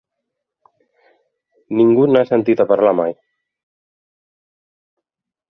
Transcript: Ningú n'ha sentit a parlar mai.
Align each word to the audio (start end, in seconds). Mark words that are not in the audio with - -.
Ningú 1.81 2.07
n'ha 2.13 2.23
sentit 2.31 2.65
a 2.65 2.67
parlar 2.73 2.95
mai. 3.01 3.15